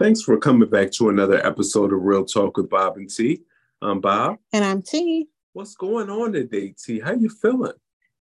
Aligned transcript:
Thanks 0.00 0.22
for 0.22 0.38
coming 0.38 0.70
back 0.70 0.92
to 0.92 1.10
another 1.10 1.46
episode 1.46 1.92
of 1.92 2.00
Real 2.00 2.24
Talk 2.24 2.56
with 2.56 2.70
Bob 2.70 2.96
and 2.96 3.10
Tee. 3.10 3.42
I'm 3.82 4.00
Bob. 4.00 4.38
And 4.50 4.64
I'm 4.64 4.80
Tee. 4.80 5.28
What's 5.52 5.74
going 5.74 6.08
on 6.08 6.32
today, 6.32 6.74
Tee? 6.82 7.00
How 7.00 7.12
you 7.12 7.28
feeling? 7.28 7.74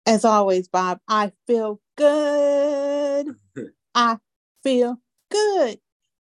As 0.06 0.26
always, 0.26 0.68
Bob, 0.68 1.00
I 1.08 1.32
feel 1.48 1.82
good. 1.98 3.36
I 3.96 4.18
feel 4.62 5.02
good. 5.32 5.80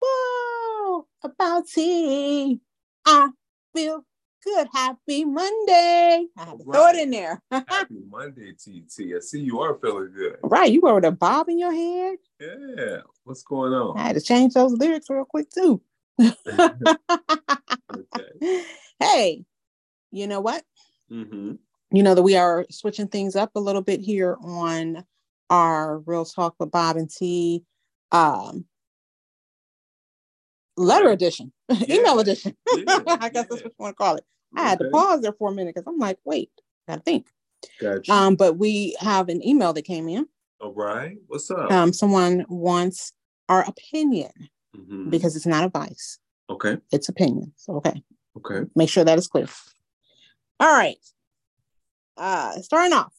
Whoa, 0.00 1.08
about 1.24 1.66
Tee. 1.66 2.60
I 3.04 3.30
feel 3.74 4.04
good. 4.44 4.68
Happy 4.72 5.24
Monday. 5.24 6.26
I 6.36 6.44
had 6.44 6.58
to 6.58 6.64
throw 6.64 6.88
it 6.88 6.96
in 6.96 7.10
there. 7.10 7.42
Happy 7.50 8.02
Monday, 8.08 8.52
TT. 8.52 9.14
I 9.16 9.20
see 9.20 9.40
you 9.40 9.60
are 9.60 9.78
feeling 9.80 10.12
good. 10.14 10.36
Right. 10.42 10.70
You 10.70 10.80
were 10.82 10.94
with 10.94 11.04
a 11.04 11.12
bob 11.12 11.48
in 11.48 11.58
your 11.58 11.72
head. 11.72 12.18
Yeah. 12.40 12.98
What's 13.24 13.42
going 13.42 13.72
on? 13.72 13.98
I 13.98 14.02
had 14.08 14.16
to 14.16 14.20
change 14.20 14.54
those 14.54 14.72
lyrics 14.72 15.08
real 15.08 15.24
quick 15.24 15.50
too. 15.50 15.80
okay. 16.20 16.34
Hey, 19.00 19.44
you 20.10 20.26
know 20.26 20.40
what? 20.40 20.62
Mm-hmm. 21.10 21.54
You 21.90 22.02
know 22.02 22.14
that 22.14 22.22
we 22.22 22.36
are 22.36 22.66
switching 22.70 23.08
things 23.08 23.36
up 23.36 23.50
a 23.54 23.60
little 23.60 23.82
bit 23.82 24.00
here 24.00 24.36
on 24.42 25.04
our 25.50 25.98
Real 26.00 26.24
Talk 26.24 26.54
with 26.58 26.70
Bob 26.70 26.96
and 26.96 27.10
Tee 27.10 27.64
um, 28.12 28.64
letter 30.76 31.10
edition, 31.10 31.52
yeah. 31.68 31.96
email 31.96 32.18
edition. 32.20 32.56
Yeah. 32.74 32.84
I 32.88 32.98
guess 33.04 33.06
yeah. 33.06 33.28
that's 33.28 33.50
what 33.50 33.64
you 33.64 33.70
want 33.78 33.92
to 33.92 33.96
call 33.96 34.16
it. 34.16 34.24
I 34.56 34.68
had 34.68 34.78
to 34.78 34.90
pause 34.90 35.20
there 35.22 35.32
for 35.32 35.50
a 35.50 35.54
minute 35.54 35.74
because 35.74 35.86
I'm 35.86 35.98
like, 35.98 36.18
wait, 36.24 36.50
gotta 36.88 37.00
think. 37.02 37.26
Gotcha. 37.80 38.12
Um, 38.12 38.36
but 38.36 38.58
we 38.58 38.96
have 39.00 39.28
an 39.28 39.46
email 39.46 39.72
that 39.72 39.82
came 39.82 40.08
in. 40.08 40.26
All 40.60 40.72
right. 40.72 41.16
What's 41.26 41.50
up? 41.50 41.70
Um, 41.70 41.92
someone 41.92 42.44
wants 42.48 43.12
our 43.48 43.66
opinion 43.66 44.30
mm-hmm. 44.76 45.10
because 45.10 45.36
it's 45.36 45.46
not 45.46 45.64
advice. 45.64 46.18
Okay. 46.50 46.78
It's 46.92 47.08
opinion. 47.08 47.52
So 47.56 47.76
okay. 47.76 48.02
Okay. 48.36 48.68
Make 48.74 48.88
sure 48.88 49.04
that 49.04 49.18
is 49.18 49.28
clear. 49.28 49.46
All 50.60 50.72
right. 50.72 50.96
Uh 52.16 52.52
starting 52.60 52.92
off. 52.92 53.12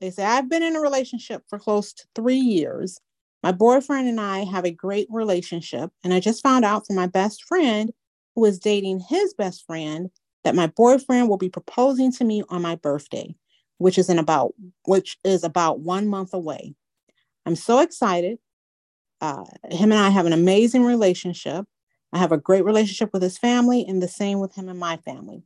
They 0.00 0.10
say 0.10 0.24
I've 0.24 0.48
been 0.48 0.62
in 0.62 0.76
a 0.76 0.80
relationship 0.80 1.42
for 1.48 1.58
close 1.58 1.92
to 1.94 2.04
three 2.14 2.36
years. 2.36 3.00
My 3.42 3.52
boyfriend 3.52 4.08
and 4.08 4.20
I 4.20 4.44
have 4.44 4.64
a 4.64 4.70
great 4.70 5.06
relationship, 5.10 5.90
and 6.02 6.12
I 6.12 6.20
just 6.20 6.42
found 6.42 6.64
out 6.64 6.86
from 6.86 6.96
my 6.96 7.06
best 7.06 7.44
friend 7.44 7.92
who 8.34 8.44
is 8.44 8.58
dating 8.58 9.00
his 9.08 9.34
best 9.34 9.64
friend 9.66 10.10
that 10.46 10.54
my 10.54 10.68
boyfriend 10.68 11.28
will 11.28 11.38
be 11.38 11.48
proposing 11.48 12.12
to 12.12 12.24
me 12.24 12.40
on 12.50 12.62
my 12.62 12.76
birthday, 12.76 13.34
which 13.78 13.98
is 13.98 14.08
in 14.08 14.16
about 14.16 14.54
which 14.84 15.18
is 15.24 15.42
about 15.42 15.80
one 15.80 16.06
month 16.06 16.32
away. 16.32 16.76
I'm 17.44 17.56
so 17.56 17.80
excited. 17.80 18.38
Uh, 19.20 19.44
him 19.68 19.90
and 19.90 20.00
I 20.00 20.08
have 20.08 20.24
an 20.24 20.32
amazing 20.32 20.84
relationship. 20.84 21.66
I 22.12 22.18
have 22.18 22.30
a 22.30 22.38
great 22.38 22.64
relationship 22.64 23.10
with 23.12 23.22
his 23.22 23.36
family, 23.36 23.84
and 23.88 24.00
the 24.00 24.06
same 24.06 24.38
with 24.38 24.54
him 24.54 24.68
and 24.68 24.78
my 24.78 24.98
family. 24.98 25.42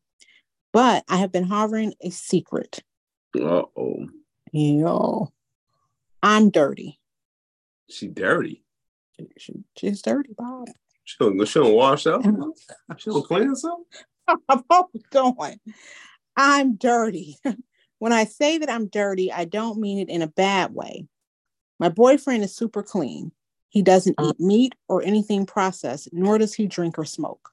But 0.70 1.04
I 1.08 1.16
have 1.16 1.32
been 1.32 1.44
harboring 1.44 1.94
a 2.02 2.10
secret. 2.10 2.80
Uh 3.34 3.62
oh. 3.74 4.06
Yo, 4.52 5.32
I'm 6.22 6.50
dirty. 6.50 7.00
She 7.88 8.06
dirty. 8.06 8.64
She, 9.38 9.54
she's 9.78 10.02
dirty, 10.02 10.34
Bob. 10.36 10.68
She 11.04 11.16
don't, 11.18 11.42
she 11.48 11.58
don't 11.58 11.72
wash 11.72 12.06
up. 12.06 12.22
she 12.98 13.08
don't 13.08 13.26
clean 13.26 13.48
herself. 13.48 13.80
I'm 14.48 14.64
always 14.70 15.03
going. 15.11 15.61
I'm 16.36 16.77
dirty. 16.77 17.36
when 17.98 18.12
I 18.12 18.25
say 18.25 18.59
that 18.59 18.70
I'm 18.70 18.89
dirty, 18.89 19.33
I 19.33 19.45
don't 19.45 19.81
mean 19.81 19.98
it 19.98 20.09
in 20.09 20.23
a 20.23 20.28
bad 20.28 20.75
way. 20.75 21.06
My 21.78 21.89
boyfriend 21.89 22.45
is 22.45 22.55
super 22.55 22.83
clean. 22.83 23.33
He 23.69 23.83
doesn't 23.83 24.17
eat 24.20 24.41
meat 24.41 24.75
or 24.89 25.03
anything 25.03 25.47
processed, 25.47 26.08
nor 26.12 26.39
does 26.39 26.55
he 26.55 26.67
drink 26.67 26.98
or 26.98 27.05
smoke. 27.05 27.51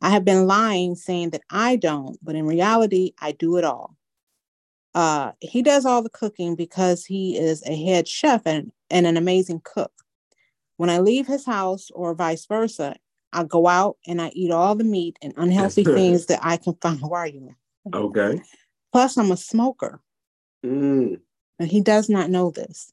I 0.00 0.10
have 0.10 0.24
been 0.24 0.46
lying 0.46 0.94
saying 0.94 1.30
that 1.30 1.42
I 1.50 1.76
don't, 1.76 2.18
but 2.22 2.36
in 2.36 2.46
reality, 2.46 3.12
I 3.20 3.32
do 3.32 3.56
it 3.56 3.64
all. 3.64 3.96
Uh, 4.94 5.32
he 5.40 5.62
does 5.62 5.84
all 5.84 6.02
the 6.02 6.10
cooking 6.10 6.54
because 6.54 7.04
he 7.04 7.36
is 7.36 7.62
a 7.66 7.84
head 7.84 8.06
chef 8.06 8.42
and, 8.46 8.72
and 8.90 9.06
an 9.06 9.16
amazing 9.16 9.60
cook. 9.64 9.92
When 10.76 10.90
I 10.90 10.98
leave 10.98 11.26
his 11.26 11.44
house 11.44 11.90
or 11.92 12.14
vice 12.14 12.46
versa, 12.46 12.96
I 13.32 13.44
go 13.44 13.66
out 13.66 13.96
and 14.06 14.20
I 14.20 14.28
eat 14.28 14.50
all 14.50 14.74
the 14.74 14.84
meat 14.84 15.18
and 15.22 15.34
unhealthy 15.36 15.84
things 15.84 16.26
that 16.26 16.40
I 16.42 16.56
can 16.56 16.74
find. 16.80 17.00
Why 17.02 17.18
are 17.18 17.26
you? 17.26 17.54
Okay. 17.92 18.40
Plus, 18.92 19.16
I'm 19.16 19.30
a 19.30 19.36
smoker. 19.36 20.00
Mm. 20.64 21.20
And 21.58 21.68
he 21.68 21.80
does 21.80 22.08
not 22.08 22.30
know 22.30 22.50
this. 22.50 22.92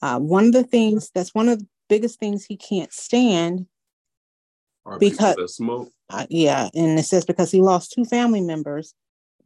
Uh, 0.00 0.18
one 0.18 0.46
of 0.46 0.52
the 0.52 0.64
things 0.64 1.10
that's 1.14 1.34
one 1.34 1.48
of 1.48 1.60
the 1.60 1.66
biggest 1.88 2.18
things 2.18 2.44
he 2.44 2.56
can't 2.56 2.92
stand 2.92 3.66
Are 4.84 4.98
because 4.98 5.36
of 5.36 5.50
smoke. 5.50 5.90
Uh, 6.10 6.26
yeah, 6.28 6.68
and 6.74 6.98
it 6.98 7.04
says 7.04 7.24
because 7.24 7.50
he 7.50 7.62
lost 7.62 7.92
two 7.92 8.04
family 8.04 8.40
members 8.40 8.94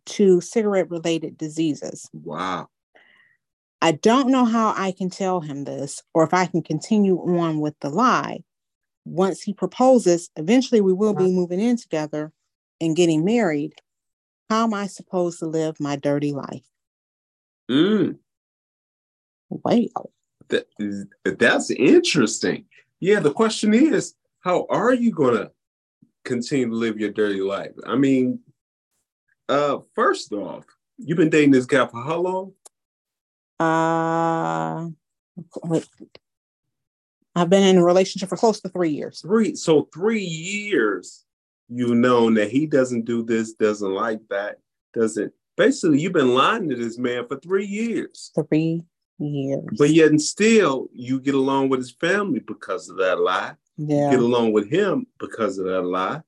to 0.06 0.40
cigarette 0.40 0.90
related 0.90 1.36
diseases. 1.36 2.08
Wow. 2.12 2.68
I 3.82 3.92
don't 3.92 4.30
know 4.30 4.44
how 4.44 4.74
I 4.76 4.92
can 4.92 5.10
tell 5.10 5.40
him 5.40 5.64
this 5.64 6.02
or 6.14 6.24
if 6.24 6.32
I 6.32 6.46
can 6.46 6.62
continue 6.62 7.18
on 7.18 7.60
with 7.60 7.74
the 7.80 7.90
lie 7.90 8.42
once 9.06 9.40
he 9.40 9.54
proposes, 9.54 10.30
eventually 10.36 10.80
we 10.80 10.92
will 10.92 11.14
be 11.14 11.32
moving 11.32 11.60
in 11.60 11.76
together 11.76 12.32
and 12.80 12.96
getting 12.96 13.24
married. 13.24 13.72
How 14.50 14.64
am 14.64 14.74
I 14.74 14.86
supposed 14.86 15.38
to 15.38 15.46
live 15.46 15.80
my 15.80 15.96
dirty 15.96 16.32
life? 16.32 16.66
Mm. 17.70 18.18
Wow. 19.48 20.10
That, 20.48 20.66
that's 21.24 21.70
interesting. 21.70 22.66
Yeah, 23.00 23.20
the 23.20 23.32
question 23.32 23.74
is, 23.74 24.14
how 24.40 24.66
are 24.70 24.92
you 24.94 25.12
going 25.12 25.36
to 25.36 25.50
continue 26.24 26.68
to 26.68 26.74
live 26.74 26.98
your 26.98 27.12
dirty 27.12 27.40
life? 27.40 27.72
I 27.86 27.96
mean, 27.96 28.40
uh, 29.48 29.78
first 29.94 30.32
off, 30.32 30.64
you've 30.98 31.18
been 31.18 31.30
dating 31.30 31.52
this 31.52 31.66
guy 31.66 31.86
for 31.86 32.02
how 32.02 32.20
long? 32.20 32.52
Uh, 33.58 34.88
wait, 35.64 35.88
I've 37.36 37.50
been 37.50 37.62
in 37.62 37.76
a 37.76 37.84
relationship 37.84 38.30
for 38.30 38.36
close 38.36 38.60
to 38.62 38.70
three 38.70 38.90
years. 38.90 39.20
Three. 39.20 39.54
So 39.54 39.88
three 39.92 40.24
years 40.24 41.24
you've 41.68 41.96
known 41.96 42.34
that 42.34 42.50
he 42.50 42.66
doesn't 42.66 43.04
do 43.04 43.22
this, 43.22 43.52
doesn't 43.52 43.92
like 43.92 44.20
that, 44.30 44.58
doesn't. 44.94 45.32
Basically, 45.56 46.00
you've 46.00 46.14
been 46.14 46.34
lying 46.34 46.68
to 46.70 46.76
this 46.76 46.96
man 46.96 47.28
for 47.28 47.38
three 47.38 47.66
years. 47.66 48.32
Three 48.34 48.82
years. 49.18 49.64
But 49.76 49.90
yet, 49.90 50.10
and 50.10 50.20
still, 50.20 50.88
you 50.92 51.20
get 51.20 51.34
along 51.34 51.68
with 51.68 51.80
his 51.80 51.92
family 51.92 52.40
because 52.40 52.88
of 52.88 52.96
that 52.98 53.20
lie. 53.20 53.54
Yeah. 53.76 54.10
You 54.10 54.16
get 54.16 54.20
along 54.20 54.52
with 54.52 54.70
him 54.70 55.06
because 55.18 55.58
of 55.58 55.66
that 55.66 55.82
lie. 55.82 56.22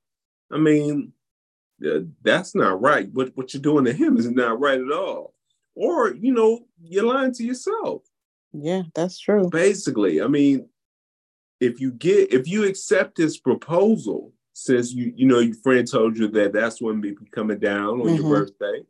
I 0.50 0.58
mean, 0.58 1.12
uh, 1.86 2.00
that's 2.22 2.54
not 2.54 2.82
right. 2.82 3.08
What 3.12 3.34
what 3.34 3.54
you're 3.54 3.62
doing 3.62 3.86
to 3.86 3.92
him 3.94 4.18
is 4.18 4.30
not 4.30 4.60
right 4.60 4.80
at 4.80 4.92
all. 4.92 5.32
Or 5.74 6.14
you 6.14 6.32
know, 6.32 6.66
you're 6.82 7.04
lying 7.04 7.32
to 7.34 7.44
yourself. 7.44 8.02
Yeah, 8.52 8.82
that's 8.94 9.18
true. 9.18 9.48
Basically, 9.48 10.20
I 10.20 10.26
mean, 10.26 10.68
if 11.60 11.80
you 11.80 11.92
get 11.92 12.32
if 12.32 12.48
you 12.48 12.64
accept 12.64 13.16
this 13.16 13.38
proposal, 13.38 14.32
since 14.52 14.92
you 14.92 15.12
you 15.16 15.26
know 15.26 15.38
your 15.40 15.54
friend 15.54 15.90
told 15.90 16.16
you 16.16 16.28
that 16.28 16.52
that's 16.52 16.80
when 16.80 17.00
be 17.00 17.16
coming 17.32 17.58
down 17.58 18.00
on 18.00 18.06
mm-hmm. 18.06 18.16
your 18.16 18.46
birthday, 18.46 18.82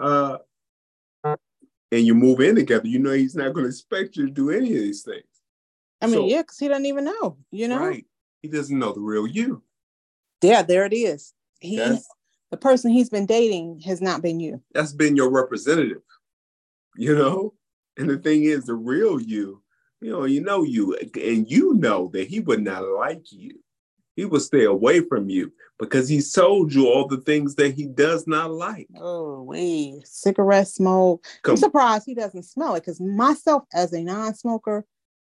uh, 0.00 0.38
and 1.24 2.06
you 2.06 2.14
move 2.14 2.40
in 2.40 2.54
together, 2.54 2.86
you 2.86 2.98
know 2.98 3.12
he's 3.12 3.34
not 3.34 3.52
going 3.52 3.64
to 3.64 3.70
expect 3.70 4.16
you 4.16 4.26
to 4.26 4.32
do 4.32 4.50
any 4.50 4.74
of 4.74 4.82
these 4.82 5.02
things. 5.02 5.24
I 6.00 6.06
mean, 6.06 6.14
so, 6.14 6.26
yeah, 6.26 6.42
because 6.42 6.58
he 6.58 6.68
doesn't 6.68 6.86
even 6.86 7.04
know, 7.04 7.36
you 7.50 7.68
know, 7.68 7.78
right? 7.78 8.06
He 8.42 8.48
doesn't 8.48 8.78
know 8.78 8.92
the 8.92 9.00
real 9.00 9.26
you. 9.26 9.62
Yeah, 10.42 10.62
there 10.62 10.84
it 10.84 10.94
is. 10.94 11.34
He, 11.60 11.76
that's, 11.76 12.06
the 12.50 12.56
person 12.56 12.92
he's 12.92 13.10
been 13.10 13.26
dating 13.26 13.80
has 13.80 14.00
not 14.00 14.22
been 14.22 14.38
you. 14.38 14.62
That's 14.72 14.92
been 14.92 15.16
your 15.16 15.30
representative, 15.30 16.02
you 16.96 17.16
know. 17.16 17.54
And 17.96 18.08
the 18.08 18.18
thing 18.18 18.44
is, 18.44 18.66
the 18.66 18.74
real 18.74 19.20
you 19.20 19.60
you 20.00 20.10
know, 20.10 20.24
you 20.24 20.40
know 20.40 20.62
you, 20.62 20.96
and 20.96 21.50
you 21.50 21.74
know 21.74 22.10
that 22.12 22.28
he 22.28 22.40
would 22.40 22.62
not 22.62 22.84
like 22.84 23.32
you. 23.32 23.58
He 24.16 24.24
would 24.24 24.42
stay 24.42 24.64
away 24.64 25.00
from 25.00 25.28
you 25.28 25.52
because 25.78 26.08
he 26.08 26.20
sold 26.20 26.74
you 26.74 26.88
all 26.88 27.06
the 27.06 27.18
things 27.18 27.54
that 27.54 27.74
he 27.74 27.86
does 27.86 28.26
not 28.26 28.50
like. 28.50 28.88
Oh, 28.96 29.42
wait, 29.42 30.06
cigarette 30.06 30.66
smoke. 30.66 31.24
Come. 31.42 31.52
I'm 31.52 31.56
surprised 31.56 32.04
he 32.04 32.14
doesn't 32.14 32.42
smell 32.42 32.74
it 32.74 32.80
because 32.80 33.00
myself, 33.00 33.62
as 33.72 33.92
a 33.92 34.02
non-smoker, 34.02 34.84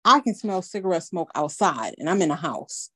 I 0.05 0.21
can 0.21 0.35
smell 0.35 0.63
cigarette 0.63 1.05
smoke 1.05 1.31
outside, 1.35 1.95
and 1.99 2.11
I'm 2.11 2.23
in 2.23 2.33
a 2.33 2.37
house. 2.37 2.91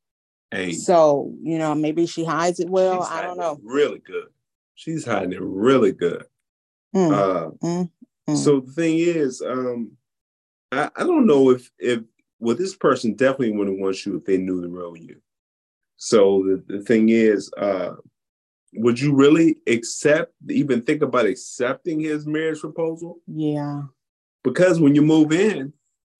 Hey. 0.50 0.72
So 0.72 1.32
you 1.42 1.58
know, 1.58 1.74
maybe 1.74 2.06
she 2.06 2.24
hides 2.24 2.58
it 2.58 2.68
well. 2.68 3.02
I 3.04 3.22
don't 3.22 3.38
know. 3.38 3.60
Really 3.62 4.00
good. 4.00 4.26
She's 4.74 5.04
hiding 5.04 5.32
it 5.32 5.40
really 5.40 5.92
good. 5.92 6.24
Mm. 6.94 7.12
Uh, 7.12 7.50
mm. 7.64 7.90
Mm. 8.28 8.36
So 8.36 8.60
the 8.60 8.72
thing 8.72 8.98
is, 8.98 9.40
um, 9.40 9.92
I, 10.72 10.90
I 10.96 11.04
don't 11.04 11.26
know 11.26 11.50
if 11.50 11.70
if 11.78 12.00
well 12.38 12.56
this 12.56 12.74
person 12.74 13.14
definitely 13.14 13.52
wouldn't 13.52 13.80
want 13.80 14.04
you 14.04 14.16
if 14.16 14.24
they 14.24 14.36
knew 14.36 14.60
the 14.60 14.68
real 14.68 14.96
you. 14.96 15.20
So 15.96 16.42
the, 16.42 16.78
the 16.78 16.84
thing 16.84 17.08
is, 17.08 17.50
uh, 17.56 17.94
would 18.74 19.00
you 19.00 19.14
really 19.14 19.56
accept 19.66 20.32
even 20.50 20.82
think 20.82 21.02
about 21.02 21.26
accepting 21.26 22.00
his 22.00 22.26
marriage 22.26 22.60
proposal? 22.60 23.18
Yeah. 23.26 23.82
Because 24.44 24.78
when 24.78 24.94
you 24.94 25.02
move 25.02 25.32
in, 25.32 25.72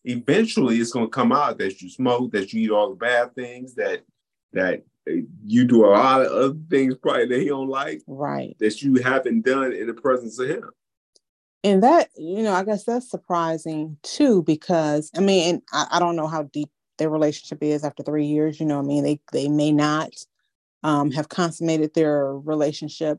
eventually 0.05 0.79
it's 0.79 0.93
gonna 0.93 1.09
come 1.09 1.33
out 1.33 1.59
that 1.59 1.83
you 1.83 1.91
smoke, 1.91 2.33
that 2.33 2.53
you 2.53 2.63
eat 2.63 2.71
all 2.71 2.91
the 2.91 2.97
bad 2.97 3.35
things, 3.35 3.75
that 3.75 4.05
that 4.53 4.85
you 5.45 5.65
do 5.65 5.87
a 5.87 5.89
lot 5.89 6.23
of 6.23 6.33
other 6.33 6.59
things 6.69 6.97
probably 6.97 7.27
that 7.27 7.41
he 7.41 7.49
don't 7.49 7.69
like, 7.69 8.03
right? 8.07 8.57
That 8.59 8.83
you 8.83 8.97
haven't 8.97 9.45
done 9.45 9.73
in 9.73 9.87
the 9.87 9.95
presence 9.95 10.39
of 10.39 10.49
him. 10.49 10.71
And 11.65 11.83
that, 11.83 12.11
you 12.17 12.43
know, 12.43 12.53
I 12.53 12.65
guess 12.65 12.85
that's 12.85 13.11
surprising 13.11 13.97
too, 14.03 14.43
because 14.43 15.11
I 15.17 15.21
mean, 15.21 15.63
I, 15.73 15.87
I 15.93 15.99
don't 15.99 16.17
know 16.17 16.29
how 16.29 16.45
deep 16.45 16.71
their 16.99 17.11
relationship 17.11 17.63
is 17.63 17.85
after 17.85 18.03
three 18.03 18.27
years. 18.27 18.61
You 18.61 18.67
know, 18.67 18.79
I 18.79 18.83
mean, 18.83 19.03
they 19.03 19.21
they 19.33 19.49
may 19.49 19.73
not 19.73 20.13
um, 20.83 21.11
have 21.11 21.29
consummated 21.29 21.95
their 21.95 22.37
relationship, 22.37 23.19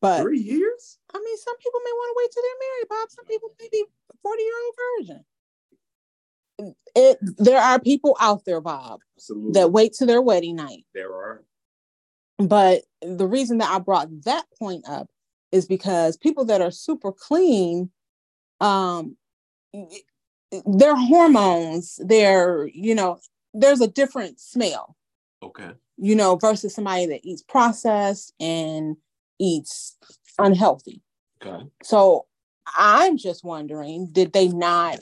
but 0.00 0.22
three 0.22 0.40
years. 0.40 0.98
I 1.14 1.18
mean, 1.18 1.36
some 1.36 1.56
people 1.58 1.80
may 1.84 1.92
want 1.92 2.10
to 2.10 2.22
wait 2.22 2.30
till 2.32 2.42
they're 2.42 2.68
married, 2.68 2.88
Bob. 2.88 3.10
Some 3.10 3.24
people 3.26 3.54
may 3.60 3.68
be 3.70 3.84
forty 4.22 4.42
year 4.42 4.54
old 4.64 4.74
virgin 4.98 5.24
it 6.58 7.18
there 7.20 7.60
are 7.60 7.80
people 7.80 8.16
out 8.20 8.44
there, 8.44 8.60
Bob, 8.60 9.00
Absolutely. 9.16 9.52
that 9.52 9.72
wait 9.72 9.92
to 9.94 10.06
their 10.06 10.22
wedding 10.22 10.56
night. 10.56 10.84
There 10.94 11.12
are. 11.12 11.44
But 12.38 12.82
the 13.00 13.26
reason 13.26 13.58
that 13.58 13.70
I 13.70 13.78
brought 13.78 14.08
that 14.24 14.44
point 14.58 14.84
up 14.88 15.08
is 15.54 15.66
because 15.66 16.16
people 16.16 16.44
that 16.46 16.60
are 16.60 16.70
super 16.70 17.12
clean, 17.12 17.90
um, 18.60 19.16
their 20.66 20.96
hormones, 20.96 21.98
their, 22.04 22.68
you 22.72 22.94
know, 22.94 23.18
there's 23.52 23.80
a 23.80 23.88
different 23.88 24.40
smell. 24.40 24.96
Okay. 25.42 25.70
You 25.96 26.14
know, 26.14 26.36
versus 26.36 26.74
somebody 26.74 27.06
that 27.06 27.24
eats 27.24 27.42
processed 27.42 28.34
and 28.40 28.96
eats 29.38 29.96
unhealthy. 30.38 31.02
Okay. 31.40 31.64
So 31.82 32.26
I'm 32.76 33.16
just 33.16 33.44
wondering, 33.44 34.08
did 34.12 34.32
they 34.32 34.48
not 34.48 35.00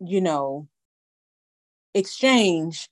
you 0.00 0.20
know, 0.20 0.68
exchange. 1.94 2.88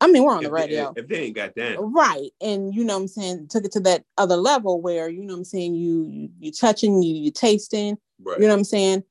I 0.00 0.10
mean, 0.10 0.24
we're 0.24 0.32
on 0.32 0.38
if 0.38 0.44
the 0.44 0.52
radio. 0.52 0.92
They, 0.94 1.02
if 1.02 1.08
they 1.08 1.20
ain't 1.24 1.36
got 1.36 1.54
that. 1.56 1.76
Right. 1.78 2.30
And 2.40 2.74
you 2.74 2.84
know 2.84 2.94
what 2.94 3.02
I'm 3.02 3.08
saying, 3.08 3.48
took 3.48 3.64
it 3.64 3.72
to 3.72 3.80
that 3.80 4.04
other 4.16 4.36
level 4.36 4.80
where, 4.80 5.08
you 5.08 5.22
know 5.22 5.34
what 5.34 5.40
I'm 5.40 5.44
saying, 5.44 5.74
you 5.74 6.06
you 6.08 6.30
you 6.38 6.52
touching, 6.52 7.02
you 7.02 7.14
you 7.14 7.30
tasting. 7.30 7.98
Right. 8.22 8.38
You 8.38 8.46
know 8.46 8.54
what 8.54 8.60
I'm 8.60 8.64
saying? 8.64 9.04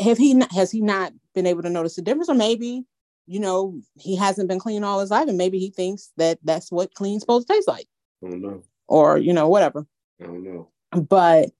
Have 0.00 0.18
he 0.18 0.34
not 0.34 0.52
has 0.52 0.70
he 0.70 0.80
not 0.80 1.12
been 1.34 1.46
able 1.46 1.62
to 1.62 1.70
notice 1.70 1.96
the 1.96 2.02
difference? 2.02 2.28
Or 2.28 2.34
maybe, 2.34 2.84
you 3.26 3.40
know, 3.40 3.80
he 3.98 4.16
hasn't 4.16 4.48
been 4.48 4.60
clean 4.60 4.84
all 4.84 5.00
his 5.00 5.10
life, 5.10 5.28
and 5.28 5.38
maybe 5.38 5.58
he 5.58 5.70
thinks 5.70 6.12
that 6.16 6.38
that's 6.44 6.70
what 6.70 6.94
clean's 6.94 7.22
supposed 7.22 7.48
to 7.48 7.54
taste 7.54 7.68
like. 7.68 7.88
I 8.24 8.30
don't 8.30 8.42
know. 8.42 8.62
Or, 8.86 9.18
you 9.18 9.32
know, 9.32 9.48
whatever. 9.48 9.86
I 10.20 10.26
don't 10.26 10.44
know. 10.44 10.68
But 10.92 11.50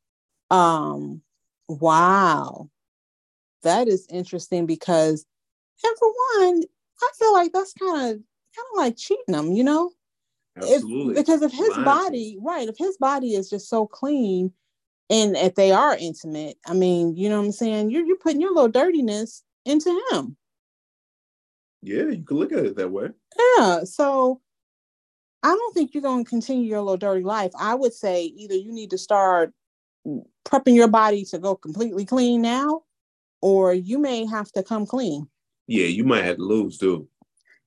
um 0.50 1.22
wow 1.68 2.68
that 3.62 3.88
is 3.88 4.06
interesting 4.10 4.66
because, 4.66 5.26
and 5.84 5.98
for 5.98 6.08
one, 6.38 6.62
I 7.02 7.10
feel 7.18 7.32
like 7.32 7.52
that's 7.52 7.72
kind 7.74 8.14
of 8.14 8.20
kind 8.60 8.72
of 8.72 8.78
like 8.78 8.96
cheating 8.96 9.24
them, 9.34 9.52
you 9.52 9.64
know? 9.64 9.90
Absolutely. 10.56 11.12
If, 11.12 11.18
because 11.18 11.42
if 11.42 11.52
his 11.52 11.74
body, 11.78 12.36
right, 12.40 12.68
if 12.68 12.76
his 12.76 12.96
body 12.98 13.34
is 13.34 13.48
just 13.48 13.68
so 13.68 13.86
clean, 13.86 14.52
and 15.08 15.36
if 15.36 15.54
they 15.54 15.72
are 15.72 15.96
intimate, 15.96 16.56
I 16.66 16.74
mean, 16.74 17.16
you 17.16 17.28
know 17.28 17.38
what 17.38 17.46
I'm 17.46 17.52
saying? 17.52 17.90
You're 17.90 18.04
you're 18.04 18.16
putting 18.16 18.40
your 18.40 18.54
little 18.54 18.68
dirtiness 18.68 19.42
into 19.64 19.90
him. 20.10 20.36
Yeah, 21.82 22.04
you 22.04 22.24
can 22.24 22.36
look 22.36 22.52
at 22.52 22.64
it 22.64 22.76
that 22.76 22.90
way. 22.90 23.08
Yeah. 23.58 23.84
So 23.84 24.40
I 25.42 25.48
don't 25.48 25.74
think 25.74 25.94
you're 25.94 26.02
going 26.02 26.24
to 26.24 26.28
continue 26.28 26.68
your 26.68 26.80
little 26.80 26.96
dirty 26.96 27.24
life. 27.24 27.52
I 27.58 27.74
would 27.74 27.94
say 27.94 28.24
either 28.24 28.54
you 28.54 28.72
need 28.72 28.90
to 28.90 28.98
start 28.98 29.52
prepping 30.46 30.74
your 30.74 30.88
body 30.88 31.24
to 31.26 31.38
go 31.38 31.54
completely 31.54 32.04
clean 32.04 32.42
now, 32.42 32.82
or 33.40 33.72
you 33.72 33.98
may 33.98 34.26
have 34.26 34.52
to 34.52 34.62
come 34.62 34.86
clean. 34.86 35.28
Yeah, 35.66 35.86
you 35.86 36.04
might 36.04 36.24
have 36.24 36.36
to 36.36 36.42
lose 36.42 36.78
too. 36.78 37.08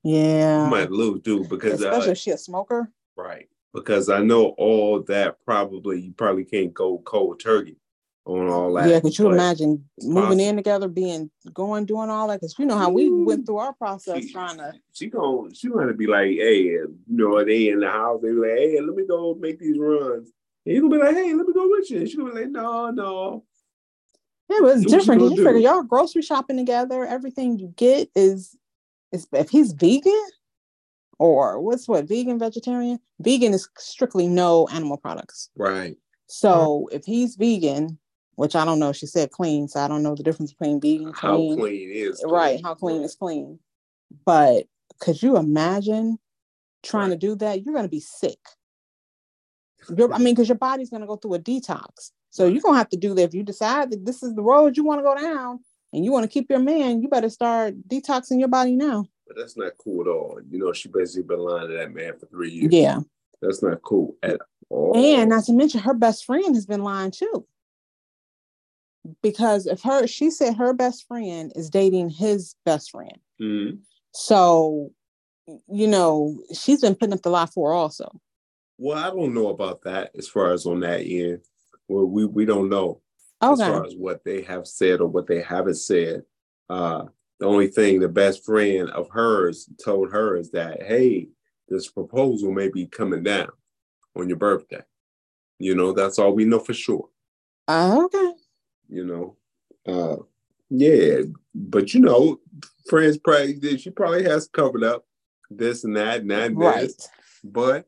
Yeah, 0.04 0.66
you 0.66 0.72
might 0.72 0.92
lose 0.92 1.22
too 1.24 1.46
because 1.50 1.82
especially 1.82 2.10
uh, 2.10 2.12
if 2.12 2.18
she 2.18 2.32
a 2.32 2.38
smoker. 2.38 2.92
Right, 3.16 3.48
because 3.74 4.10
I 4.10 4.22
know 4.22 4.48
all 4.58 5.02
that 5.04 5.38
probably 5.46 6.02
you 6.02 6.12
probably 6.12 6.46
can't 6.46 6.74
go 6.74 7.00
cold 7.00 7.40
turkey 7.40 7.78
on 8.26 8.50
all 8.50 8.74
that. 8.74 8.90
Yeah, 8.90 9.00
could 9.00 9.18
you 9.18 9.32
imagine 9.32 9.84
moving 10.02 10.24
possible. 10.24 10.42
in 10.42 10.56
together, 10.56 10.88
being 10.88 11.30
going, 11.54 11.86
doing 11.86 12.10
all 12.10 12.28
that? 12.28 12.40
Because 12.40 12.56
you 12.58 12.66
know 12.66 12.78
how 12.78 12.90
we 12.90 13.10
went 13.10 13.46
through 13.46 13.58
our 13.58 13.74
process 13.74 14.24
she, 14.24 14.32
trying 14.32 14.58
to. 14.58 14.74
She 14.94 15.08
going 15.08 15.54
she 15.54 15.68
to 15.68 15.94
be 15.94 16.08
like, 16.08 16.28
hey, 16.28 16.62
you 16.64 16.98
know, 17.08 17.44
they 17.44 17.70
in 17.70 17.80
the 17.80 17.90
house. 17.90 18.22
They 18.22 18.30
be 18.30 18.36
like, 18.36 18.52
hey, 18.52 18.80
let 18.82 18.96
me 18.96 19.06
go 19.06 19.36
make 19.36 19.60
these 19.60 19.78
runs. 19.78 20.32
And 20.66 20.76
you 20.76 20.82
gonna 20.82 20.96
be 20.96 21.04
like, 21.04 21.16
hey, 21.16 21.34
let 21.34 21.46
me 21.46 21.54
go 21.54 21.70
with 21.70 21.92
you. 21.92 22.00
And 22.00 22.10
she 22.10 22.18
gonna 22.18 22.34
be 22.34 22.42
like, 22.42 22.50
no, 22.50 22.92
no. 22.92 23.44
Yeah, 24.50 24.58
but 24.62 24.78
it's 24.78 24.86
different. 24.86 25.22
You, 25.22 25.44
figure 25.44 25.58
y'all 25.58 25.84
grocery 25.84 26.22
shopping 26.22 26.58
together. 26.58 27.06
Everything 27.06 27.60
you 27.60 27.74
get 27.76 28.10
is 28.16 28.56
if 29.14 29.50
he's 29.50 29.74
vegan 29.74 30.30
or 31.20 31.60
what's 31.60 31.88
what 31.88 32.08
vegan 32.08 32.40
vegetarian 32.40 33.00
vegan 33.20 33.54
is 33.54 33.70
strictly 33.78 34.28
no 34.28 34.68
animal 34.72 34.98
products 34.98 35.50
right 35.56 35.96
so 36.28 36.90
if 36.92 37.06
he's 37.06 37.36
vegan 37.36 37.98
which 38.36 38.56
i 38.56 38.66
don't 38.66 38.80
know 38.80 38.92
she 38.92 39.06
said 39.06 39.32
clean 39.32 39.68
so 39.68 39.80
i 39.80 39.88
don't 39.88 40.04
know 40.04 40.16
the 40.16 40.24
difference 40.24 40.52
between 40.52 40.82
vegan 40.82 41.14
clean. 41.14 41.14
how 41.14 41.38
clean 41.62 41.92
is 41.92 42.20
clean. 42.20 42.34
right 42.34 42.60
how 42.64 42.74
clean 42.74 42.98
right. 42.98 43.06
is 43.06 43.16
clean 43.16 43.60
but 44.26 44.66
could 45.00 45.22
you 45.22 45.38
imagine 45.38 46.18
trying 46.82 47.10
right. 47.10 47.20
to 47.20 47.28
do 47.28 47.36
that 47.36 47.64
you're 47.64 47.74
going 47.74 47.86
to 47.86 47.90
be 47.90 48.00
sick 48.00 48.40
you're, 49.96 50.12
i 50.14 50.18
mean 50.18 50.34
because 50.34 50.50
your 50.50 50.58
body's 50.58 50.90
going 50.90 51.02
to 51.02 51.08
go 51.08 51.16
through 51.16 51.36
a 51.36 51.40
detox 51.40 52.12
so 52.34 52.48
you're 52.48 52.64
gonna 52.64 52.80
have 52.80 52.90
to 52.90 52.98
do 52.98 53.14
that. 53.14 53.22
If 53.22 53.36
you 53.36 53.44
decide 53.44 53.92
that 53.92 54.06
this 54.06 54.24
is 54.24 54.34
the 54.34 54.42
road 54.42 54.76
you 54.76 54.84
want 54.84 54.98
to 54.98 55.04
go 55.04 55.14
down 55.14 55.60
and 55.94 56.04
you 56.04 56.12
want 56.12 56.24
to 56.24 56.30
keep 56.30 56.50
your 56.50 56.60
man, 56.60 57.02
you 57.02 57.08
better 57.08 57.30
start 57.30 57.76
detoxing 57.88 58.40
your 58.40 58.50
body 58.50 58.76
now. 58.76 59.06
But 59.28 59.38
that's 59.38 59.56
not 59.56 59.78
cool 59.78 60.02
at 60.02 60.08
all. 60.08 60.40
You 60.50 60.60
know, 60.60 60.74
she 60.74 60.90
basically 60.90 61.24
been 61.24 61.40
lying 61.40 61.70
to 61.70 61.78
that 61.78 61.94
man 61.94 62.18
for 62.20 62.26
three 62.26 62.52
years. 62.52 62.74
Yeah. 62.74 63.00
That's 63.42 63.64
not 63.64 63.82
cool 63.84 64.16
at 64.24 64.40
all. 64.70 64.98
And 64.98 65.30
not 65.30 65.46
to 65.46 65.54
mention 65.54 65.82
her 65.82 65.94
best 65.94 66.26
friend 66.26 66.56
has 66.56 66.66
been 66.66 66.84
lying 66.84 67.12
too. 67.12 67.46
Because 69.22 69.68
if 69.68 69.82
her 69.82 70.08
she 70.08 70.30
said 70.30 70.56
her 70.56 70.74
best 70.74 71.06
friend 71.08 71.52
is 71.56 71.70
dating 71.70 72.10
his 72.10 72.56
best 72.66 72.92
friend. 72.92 73.18
Mm-hmm. 73.42 73.78
So, 74.14 74.92
you 75.68 75.88
know, 75.88 76.42
she's 76.54 76.82
been 76.82 76.96
putting 76.96 77.14
up 77.14 77.22
the 77.22 77.30
lie 77.30 77.48
for 77.48 77.74
also. 77.74 78.10
Well, 78.78 78.98
I 78.98 79.10
don't 79.10 79.34
know 79.34 79.50
about 79.50 79.84
that 79.84 80.12
as 80.18 80.28
far 80.28 80.54
as 80.54 80.66
on 80.66 80.80
that 80.82 81.02
end 81.02 81.42
well, 81.88 82.06
we 82.06 82.26
we 82.26 82.46
don't 82.46 82.70
know 82.70 83.02
okay. 83.44 83.64
as 83.64 83.68
far 83.70 83.86
as 83.86 83.96
what 83.96 84.24
they 84.24 84.42
have 84.44 84.68
said 84.68 85.02
or 85.02 85.08
what 85.08 85.28
they 85.28 85.42
haven't 85.42 85.76
said. 85.76 86.24
Uh, 86.70 87.06
the 87.40 87.46
only 87.46 87.68
thing 87.68 88.00
the 88.00 88.08
best 88.08 88.46
friend 88.46 88.90
of 88.92 89.10
hers 89.10 89.70
told 89.84 90.12
her 90.12 90.38
is 90.38 90.52
that, 90.52 90.82
hey, 90.84 91.28
this 91.68 91.90
proposal 91.90 92.52
may 92.52 92.70
be 92.70 92.86
coming 92.86 93.24
down 93.24 93.50
on 94.16 94.30
your 94.30 94.38
birthday. 94.38 94.82
You 95.60 95.76
know, 95.76 95.92
that's 95.92 96.20
all 96.20 96.34
we 96.34 96.46
know 96.46 96.60
for 96.60 96.74
sure. 96.74 97.10
Uh, 97.68 98.06
okay. 98.06 98.34
You 98.90 99.06
know, 99.06 99.38
uh, 99.88 100.18
yeah, 100.70 101.22
but 101.54 101.94
you 101.94 102.02
know, 102.02 102.40
friends 102.90 103.18
probably 103.18 103.78
she 103.78 103.90
probably 103.90 104.24
has 104.24 104.48
covered 104.48 104.84
up 104.84 105.06
this 105.50 105.84
and 105.84 105.96
that 105.96 106.22
and 106.22 106.32
that 106.32 106.48
and 106.48 106.58
right. 106.58 106.82
this, 106.82 107.08
but 107.44 107.86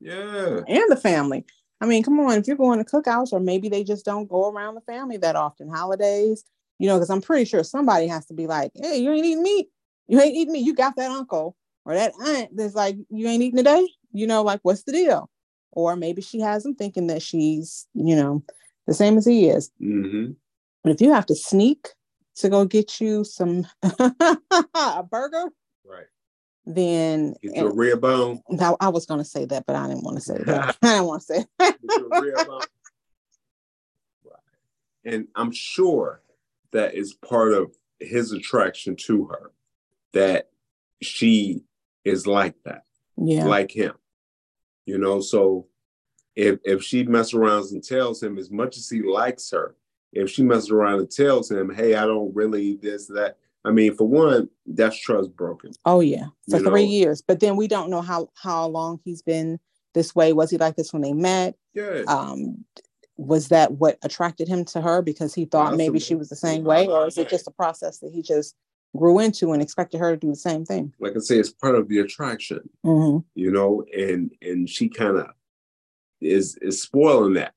yeah, 0.00 0.60
and 0.66 0.84
the 0.88 0.96
family. 0.96 1.44
I 1.80 1.86
mean, 1.86 2.02
come 2.02 2.18
on, 2.20 2.38
if 2.38 2.46
you're 2.46 2.56
going 2.56 2.82
to 2.82 2.84
cookouts, 2.84 3.32
or 3.32 3.40
maybe 3.40 3.68
they 3.68 3.84
just 3.84 4.04
don't 4.04 4.28
go 4.28 4.50
around 4.50 4.74
the 4.74 4.80
family 4.82 5.18
that 5.18 5.36
often, 5.36 5.68
holidays, 5.68 6.44
you 6.78 6.86
know, 6.86 6.96
because 6.96 7.10
I'm 7.10 7.20
pretty 7.20 7.44
sure 7.44 7.62
somebody 7.64 8.06
has 8.06 8.26
to 8.26 8.34
be 8.34 8.46
like, 8.46 8.72
hey, 8.74 8.98
you 8.98 9.12
ain't 9.12 9.26
eating 9.26 9.42
meat. 9.42 9.68
You 10.08 10.20
ain't 10.20 10.34
eating 10.34 10.52
meat. 10.52 10.66
You 10.66 10.74
got 10.74 10.96
that 10.96 11.10
uncle 11.10 11.56
or 11.84 11.94
that 11.94 12.12
aunt 12.24 12.56
that's 12.56 12.74
like, 12.74 12.96
you 13.10 13.28
ain't 13.28 13.42
eating 13.42 13.56
today. 13.56 13.86
You 14.12 14.26
know, 14.26 14.42
like, 14.42 14.60
what's 14.62 14.84
the 14.84 14.92
deal? 14.92 15.30
Or 15.72 15.96
maybe 15.96 16.22
she 16.22 16.40
has 16.40 16.64
him 16.64 16.74
thinking 16.74 17.08
that 17.08 17.22
she's, 17.22 17.86
you 17.92 18.16
know, 18.16 18.42
the 18.86 18.94
same 18.94 19.18
as 19.18 19.26
he 19.26 19.48
is. 19.48 19.70
Mm-hmm. 19.82 20.32
But 20.82 20.92
if 20.92 21.00
you 21.00 21.12
have 21.12 21.26
to 21.26 21.34
sneak 21.34 21.88
to 22.36 22.48
go 22.48 22.64
get 22.64 23.00
you 23.00 23.24
some 23.24 23.66
a 23.82 25.02
burger, 25.10 25.50
right? 25.84 26.06
Then 26.66 27.34
get 27.42 27.56
your 27.56 27.72
rib 27.72 28.00
bone. 28.00 28.42
Now 28.48 28.76
I 28.80 28.88
was 28.88 29.06
going 29.06 29.20
to 29.20 29.24
say 29.24 29.44
that, 29.46 29.64
but 29.66 29.76
I 29.76 29.86
didn't 29.86 30.02
want 30.02 30.16
to 30.16 30.22
say 30.22 30.38
that. 30.38 30.76
I 30.82 30.94
didn't 30.94 31.06
want 31.06 31.22
to 31.22 31.26
say. 31.26 31.44
right. 31.60 32.66
And 35.04 35.28
I'm 35.36 35.52
sure 35.52 36.22
that 36.72 36.94
is 36.94 37.14
part 37.14 37.52
of 37.52 37.74
his 38.00 38.32
attraction 38.32 38.96
to 38.96 39.26
her, 39.26 39.52
that 40.12 40.50
she 41.00 41.62
is 42.04 42.26
like 42.26 42.56
that, 42.64 42.82
yeah, 43.16 43.44
like 43.44 43.70
him. 43.70 43.94
You 44.84 44.98
know, 44.98 45.20
so 45.20 45.68
if 46.34 46.58
if 46.64 46.82
she 46.82 47.04
messes 47.04 47.34
around 47.34 47.70
and 47.70 47.82
tells 47.82 48.22
him 48.22 48.38
as 48.38 48.50
much 48.50 48.76
as 48.76 48.88
he 48.88 49.02
likes 49.02 49.50
her, 49.52 49.76
if 50.12 50.30
she 50.30 50.42
messes 50.42 50.70
around 50.70 50.98
and 50.98 51.10
tells 51.10 51.50
him, 51.50 51.72
"Hey, 51.72 51.94
I 51.94 52.06
don't 52.06 52.34
really 52.34 52.76
this 52.76 53.06
that," 53.06 53.38
I 53.66 53.70
mean, 53.70 53.94
for 53.96 54.06
one, 54.06 54.48
that's 54.66 54.98
trust 54.98 55.34
broken. 55.36 55.72
Oh 55.84 56.00
yeah, 56.00 56.26
for 56.48 56.58
three 56.58 56.84
know? 56.84 56.90
years. 56.90 57.22
But 57.22 57.40
then 57.40 57.56
we 57.56 57.68
don't 57.68 57.90
know 57.90 58.02
how 58.02 58.30
how 58.34 58.66
long 58.66 59.00
he's 59.04 59.22
been 59.22 59.58
this 59.94 60.14
way. 60.14 60.32
Was 60.32 60.50
he 60.50 60.58
like 60.58 60.76
this 60.76 60.92
when 60.92 61.02
they 61.02 61.12
met? 61.12 61.56
Yeah. 61.74 62.02
Um, 62.06 62.64
was 63.18 63.48
that 63.48 63.72
what 63.72 63.98
attracted 64.02 64.46
him 64.46 64.64
to 64.66 64.80
her 64.80 65.00
because 65.00 65.34
he 65.34 65.46
thought 65.46 65.74
maybe 65.74 65.98
she 65.98 66.14
was 66.14 66.28
the 66.28 66.36
same 66.36 66.64
way, 66.64 66.86
or 66.86 67.06
is 67.06 67.18
it 67.18 67.28
just 67.28 67.48
a 67.48 67.50
process 67.50 67.98
that 68.00 68.12
he 68.12 68.22
just 68.22 68.54
grew 68.96 69.18
into 69.18 69.52
and 69.52 69.62
expected 69.62 69.98
her 70.00 70.12
to 70.12 70.16
do 70.16 70.30
the 70.30 70.36
same 70.36 70.64
thing. 70.64 70.92
Like 70.98 71.14
I 71.16 71.20
say, 71.20 71.36
it's 71.36 71.50
part 71.50 71.74
of 71.74 71.88
the 71.88 71.98
attraction, 71.98 72.68
mm-hmm. 72.84 73.18
you 73.34 73.50
know, 73.50 73.84
and 73.96 74.32
and 74.42 74.68
she 74.68 74.88
kind 74.88 75.18
of 75.18 75.28
is 76.20 76.58
is 76.60 76.82
spoiling 76.82 77.34
that. 77.34 77.52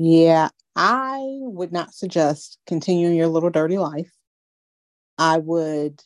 Yeah, 0.00 0.50
I 0.76 1.24
would 1.40 1.72
not 1.72 1.92
suggest 1.92 2.58
continuing 2.68 3.16
your 3.16 3.26
little 3.26 3.50
dirty 3.50 3.78
life. 3.78 4.12
I 5.18 5.38
would 5.38 6.00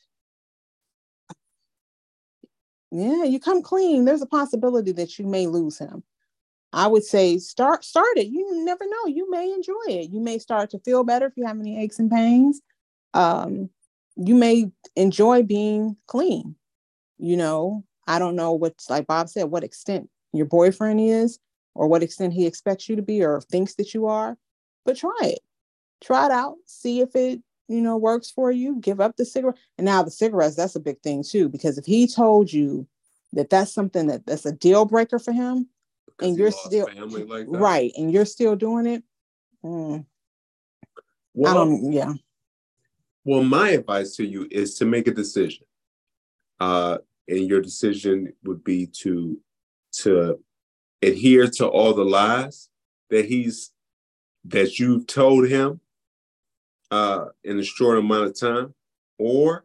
yeah, 2.90 3.24
you 3.24 3.38
come 3.38 3.62
clean. 3.62 4.04
There's 4.06 4.22
a 4.22 4.26
possibility 4.26 4.92
that 4.92 5.18
you 5.18 5.26
may 5.26 5.46
lose 5.46 5.78
him. 5.78 6.02
I 6.72 6.86
would 6.86 7.04
say 7.04 7.36
start 7.36 7.84
start 7.84 8.16
it. 8.16 8.28
You 8.28 8.64
never 8.64 8.84
know. 8.86 9.06
You 9.08 9.30
may 9.30 9.52
enjoy 9.52 9.74
it. 9.88 10.10
You 10.10 10.20
may 10.20 10.38
start 10.38 10.70
to 10.70 10.78
feel 10.80 11.04
better 11.04 11.26
if 11.26 11.34
you 11.36 11.44
have 11.46 11.60
any 11.60 11.78
aches 11.78 11.98
and 11.98 12.10
pains. 12.10 12.62
Um, 13.12 13.68
you 14.16 14.34
may 14.34 14.70
enjoy 14.96 15.42
being 15.42 15.96
clean. 16.06 16.56
You 17.18 17.36
know, 17.36 17.84
I 18.06 18.18
don't 18.18 18.36
know 18.36 18.52
what's 18.52 18.88
like 18.88 19.06
Bob 19.06 19.28
said, 19.28 19.44
what 19.44 19.64
extent 19.64 20.08
your 20.32 20.46
boyfriend 20.46 21.00
is, 21.00 21.38
or 21.74 21.88
what 21.88 22.02
extent 22.02 22.32
he 22.32 22.46
expects 22.46 22.88
you 22.88 22.96
to 22.96 23.02
be 23.02 23.22
or 23.22 23.40
thinks 23.40 23.74
that 23.74 23.94
you 23.94 24.06
are, 24.06 24.36
but 24.84 24.96
try 24.96 25.18
it. 25.22 25.40
Try 26.02 26.26
it 26.26 26.32
out. 26.32 26.56
See 26.66 27.00
if 27.00 27.14
it, 27.14 27.40
you 27.68 27.80
know, 27.80 27.96
works 27.96 28.30
for 28.30 28.50
you. 28.50 28.76
Give 28.80 29.00
up 29.00 29.16
the 29.16 29.24
cigarette. 29.24 29.56
And 29.78 29.84
now 29.84 30.02
the 30.02 30.10
cigarettes, 30.10 30.56
that's 30.56 30.76
a 30.76 30.80
big 30.80 31.00
thing 31.00 31.22
too, 31.22 31.48
because 31.48 31.78
if 31.78 31.84
he 31.86 32.06
told 32.06 32.52
you 32.52 32.86
that 33.32 33.50
that's 33.50 33.72
something 33.72 34.08
that 34.08 34.26
that's 34.26 34.46
a 34.46 34.52
deal 34.52 34.84
breaker 34.84 35.18
for 35.18 35.32
him, 35.32 35.68
and 36.20 36.36
you're 36.36 36.50
still 36.50 36.88
like 37.26 37.46
right, 37.48 37.92
and 37.96 38.12
you're 38.12 38.24
still 38.24 38.56
doing 38.56 38.86
it. 38.86 39.02
Mm, 39.64 40.04
well, 41.34 41.52
I 41.52 41.54
don't. 41.54 41.92
Yeah. 41.92 42.12
Well, 43.24 43.42
my 43.42 43.70
advice 43.70 44.16
to 44.16 44.26
you 44.26 44.48
is 44.50 44.74
to 44.76 44.84
make 44.84 45.06
a 45.06 45.12
decision, 45.12 45.64
uh, 46.60 46.98
and 47.28 47.48
your 47.48 47.60
decision 47.60 48.32
would 48.44 48.62
be 48.64 48.86
to 48.98 49.40
to 49.92 50.38
adhere 51.02 51.48
to 51.48 51.66
all 51.66 51.92
the 51.94 52.04
lies 52.04 52.68
that 53.10 53.26
he's 53.26 53.72
that 54.44 54.78
you've 54.78 55.06
told 55.06 55.48
him 55.48 55.80
uh, 56.90 57.26
in 57.44 57.58
a 57.58 57.64
short 57.64 57.98
amount 57.98 58.26
of 58.26 58.38
time, 58.38 58.74
or 59.18 59.64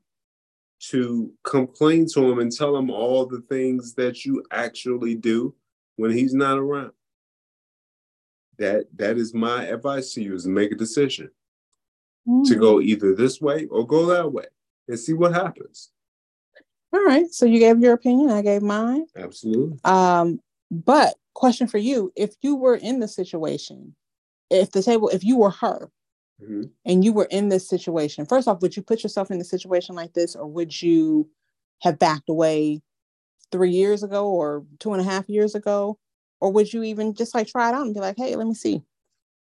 to 0.80 1.32
complain 1.44 2.08
to 2.14 2.32
him 2.32 2.40
and 2.40 2.52
tell 2.52 2.76
him 2.76 2.90
all 2.90 3.26
the 3.26 3.42
things 3.42 3.94
that 3.96 4.26
you 4.26 4.44
actually 4.52 5.16
do 5.16 5.54
when 5.96 6.12
he's 6.12 6.34
not 6.34 6.58
around. 6.58 6.92
That 8.58 8.86
that 8.96 9.18
is 9.18 9.34
my 9.34 9.66
advice 9.66 10.14
to 10.14 10.24
you 10.24 10.36
is 10.36 10.48
make 10.48 10.72
a 10.72 10.76
decision 10.76 11.30
to 12.46 12.56
go 12.56 12.82
either 12.82 13.16
this 13.16 13.40
way 13.40 13.66
or 13.68 13.88
go 13.88 14.06
that 14.08 14.32
way 14.32 14.46
and 14.88 15.00
see 15.00 15.14
what 15.14 15.34
happens. 15.34 15.92
All 16.94 17.04
right. 17.04 17.28
So 17.32 17.46
you 17.46 17.60
gave 17.60 17.80
your 17.80 17.94
opinion, 17.94 18.32
I 18.32 18.42
gave 18.42 18.62
mine. 18.62 19.06
Absolutely. 19.16 19.80
Um, 19.84 20.40
but 20.72 21.16
question 21.38 21.68
for 21.68 21.78
you, 21.78 22.12
if 22.16 22.34
you 22.42 22.56
were 22.56 22.76
in 22.76 23.00
the 23.00 23.08
situation, 23.08 23.96
if 24.50 24.72
the 24.72 24.82
table, 24.82 25.08
if 25.10 25.24
you 25.24 25.38
were 25.38 25.52
her, 25.52 25.92
mm-hmm. 26.42 26.64
and 26.84 27.06
you 27.06 27.14
were 27.14 27.28
in 27.30 27.50
this 27.50 27.70
situation, 27.70 28.26
first 28.26 28.48
off, 28.48 28.62
would 28.62 28.76
you 28.76 28.82
put 28.82 29.04
yourself 29.04 29.30
in 29.30 29.40
a 29.40 29.44
situation 29.44 29.96
like 29.96 30.14
this, 30.14 30.36
or 30.36 30.48
would 30.48 30.82
you 30.82 31.30
have 31.84 32.00
backed 32.00 32.28
away 32.28 32.82
three 33.52 33.70
years 33.70 34.02
ago 34.02 34.28
or 34.28 34.66
two 34.80 34.94
and 34.94 35.02
a 35.02 35.06
half 35.06 35.30
years 35.30 35.54
ago? 35.54 36.00
Or 36.42 36.52
would 36.52 36.74
you 36.74 36.84
even 36.84 37.14
just 37.14 37.36
like 37.36 37.48
try 37.48 37.70
it 37.70 37.76
out 37.76 37.86
and 37.86 37.94
be 37.94 38.00
like, 38.00 38.18
hey, 38.18 38.36
let 38.36 38.48
me 38.48 38.54
see? 38.54 38.82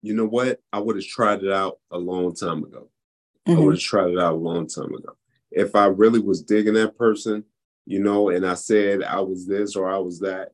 You 0.01 0.13
know 0.13 0.25
what? 0.25 0.61
I 0.71 0.79
would 0.79 0.95
have 0.95 1.05
tried 1.05 1.43
it 1.43 1.51
out 1.51 1.79
a 1.91 1.97
long 1.97 2.33
time 2.35 2.63
ago. 2.63 2.89
Mm-hmm. 3.47 3.59
I 3.59 3.63
would 3.63 3.75
have 3.75 3.81
tried 3.81 4.11
it 4.11 4.19
out 4.19 4.33
a 4.33 4.37
long 4.37 4.67
time 4.67 4.93
ago. 4.93 5.17
If 5.51 5.75
I 5.75 5.87
really 5.87 6.19
was 6.19 6.43
digging 6.43 6.75
that 6.75 6.97
person, 6.97 7.43
you 7.85 8.03
know, 8.03 8.29
and 8.29 8.45
I 8.45 8.53
said 8.53 9.01
I 9.01 9.21
was 9.21 9.47
this 9.47 9.75
or 9.75 9.89
I 9.89 9.97
was 9.97 10.19
that, 10.19 10.51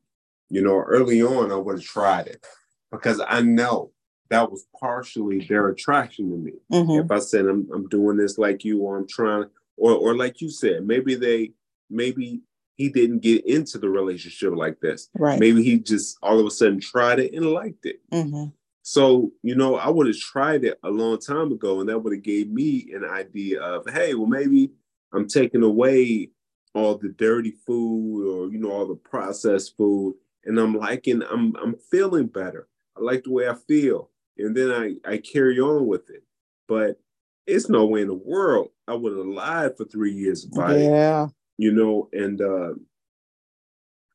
you 0.54 0.62
know, 0.62 0.78
early 0.78 1.24
on, 1.24 1.52
I 1.52 1.56
would 1.56 1.78
have 1.78 1.84
tried 1.84 2.28
it 2.28 2.46
because 2.92 3.20
I 3.28 3.42
know 3.42 3.92
that 4.30 4.52
was 4.52 4.68
partially 4.80 5.46
their 5.50 5.70
attraction 5.70 6.30
to 6.30 6.38
me. 6.38 6.54
Mm-hmm. 6.72 7.06
If 7.06 7.12
I 7.12 7.20
said 7.20 7.48
I'm, 7.48 7.68
I'm 7.74 7.88
doing 7.90 8.18
this 8.18 8.38
like 8.38 8.64
you, 8.64 8.80
or 8.82 8.98
I'm 8.98 9.08
trying, 9.08 9.46
or 9.78 9.94
or 9.94 10.16
like 10.16 10.42
you 10.42 10.52
said, 10.52 10.86
maybe 10.86 11.16
they 11.16 11.54
maybe 11.90 12.42
he 12.76 12.90
didn't 12.90 13.20
get 13.20 13.44
into 13.48 13.80
the 13.80 13.90
relationship 13.90 14.54
like 14.56 14.80
this. 14.80 15.10
Right. 15.18 15.40
Maybe 15.40 15.64
he 15.64 15.80
just 15.80 16.20
all 16.22 16.40
of 16.40 16.46
a 16.46 16.52
sudden 16.52 16.80
tried 16.80 17.20
it 17.20 17.34
and 17.34 17.48
liked 17.48 17.88
it. 17.88 18.00
Mm-hmm. 18.12 18.52
So, 18.84 19.32
you 19.42 19.56
know, 19.56 19.78
I 19.78 19.90
would 19.90 20.06
have 20.06 20.18
tried 20.18 20.66
it 20.66 20.78
a 20.84 20.90
long 20.90 21.18
time 21.18 21.52
ago 21.52 21.80
and 21.80 21.90
that 21.90 21.98
would 21.98 22.14
have 22.14 22.24
gave 22.24 22.52
me 22.52 22.92
an 22.94 23.06
idea 23.06 23.60
of, 23.62 23.90
hey, 23.90 24.14
well, 24.14 24.28
maybe 24.28 24.72
I'm 25.14 25.28
taking 25.28 25.64
away 25.64 26.30
all 26.76 26.98
the 26.98 27.10
dirty 27.10 27.56
food 27.66 28.28
or, 28.28 28.52
you 28.52 28.60
know, 28.60 28.72
all 28.72 28.88
the 28.88 28.96
processed 28.96 29.78
food 29.78 30.16
and 30.46 30.60
I'm 30.60 30.76
liking, 30.76 31.24
I'm, 31.24 31.56
I'm 31.56 31.76
feeling 31.92 32.28
better. 32.28 32.68
I 32.98 33.02
like 33.02 33.24
the 33.24 33.32
way 33.32 33.48
I 33.48 33.56
feel. 33.56 34.10
And 34.38 34.56
then 34.56 34.72
I, 34.72 34.96
I 35.10 35.18
carry 35.18 35.60
on 35.60 35.88
with 35.88 36.10
it. 36.10 36.24
But 36.68 37.00
it's 37.46 37.70
no 37.70 37.86
way 37.86 38.02
in 38.02 38.08
the 38.08 38.14
world 38.14 38.70
I 38.88 38.94
would 38.94 39.16
have 39.16 39.26
lied 39.26 39.78
for 39.78 39.86
three 39.86 40.14
years 40.14 40.46
about 40.46 40.80
yeah. 40.80 41.26
it 41.26 41.32
you 41.58 41.72
know, 41.72 42.10
and 42.14 42.42
uh, 42.42 42.74